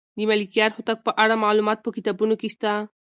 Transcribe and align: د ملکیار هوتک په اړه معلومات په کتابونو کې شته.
د 0.17 0.19
ملکیار 0.31 0.71
هوتک 0.73 0.97
په 1.03 1.11
اړه 1.23 1.41
معلومات 1.43 1.77
په 1.81 1.89
کتابونو 1.95 2.33
کې 2.41 2.47
شته. 2.53 2.71